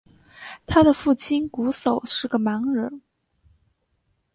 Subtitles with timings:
[0.65, 3.03] 他的父亲瞽叟是个盲人。